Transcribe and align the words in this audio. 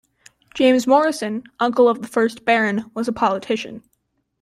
James 0.55 0.87
Morrison, 0.87 1.43
uncle 1.59 1.87
of 1.87 2.01
the 2.01 2.07
first 2.07 2.43
Baron, 2.43 2.89
was 2.95 3.07
a 3.07 3.11
politician. 3.13 3.83